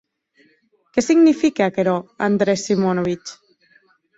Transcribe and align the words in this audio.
Qué 0.93 1.03
signifique 1.07 1.65
aquerò, 1.67 1.93
Andrés 2.29 2.65
Simonovitch? 2.69 3.37